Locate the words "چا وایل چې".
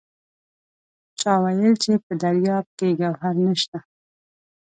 1.19-1.91